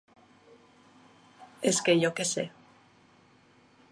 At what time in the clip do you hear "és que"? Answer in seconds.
1.73-1.97